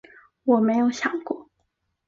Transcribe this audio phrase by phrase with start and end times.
[0.45, 1.51] 我没有想过